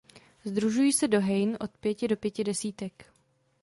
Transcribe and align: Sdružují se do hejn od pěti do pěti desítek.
Sdružují 0.45 0.93
se 0.93 1.07
do 1.07 1.21
hejn 1.21 1.57
od 1.59 1.77
pěti 1.77 2.07
do 2.07 2.17
pěti 2.17 2.43
desítek. 2.43 3.05